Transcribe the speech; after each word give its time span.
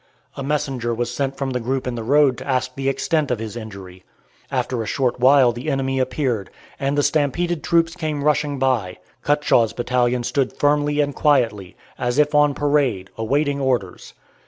A 0.35 0.41
messenger 0.41 0.95
was 0.95 1.13
sent 1.13 1.37
from 1.37 1.51
the 1.51 1.59
group 1.59 1.85
in 1.85 1.93
the 1.93 2.01
road 2.01 2.39
to 2.39 2.47
ask 2.47 2.73
the 2.73 2.89
extent 2.89 3.29
of 3.29 3.37
his 3.37 3.55
injury. 3.55 4.03
After 4.49 4.81
a 4.81 4.87
short 4.87 5.19
while 5.19 5.51
the 5.51 5.69
enemy 5.69 5.99
appeared, 5.99 6.49
and 6.79 6.97
the 6.97 7.03
stampeded 7.03 7.63
troops 7.63 7.95
came 7.95 8.23
rushing 8.23 8.57
by. 8.57 8.97
Cutshaw's 9.23 9.73
battalion 9.73 10.23
stood 10.23 10.53
firmly 10.53 11.01
and 11.01 11.13
quietly, 11.13 11.77
as 11.99 12.17
if 12.17 12.33
on 12.33 12.55
parade, 12.55 13.11
awaiting 13.15 13.59
orders. 13.61 14.15